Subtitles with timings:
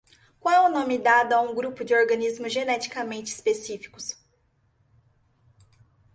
[0.39, 4.17] Qual é o nome dado a um grupo de organismos geneticamente específicos?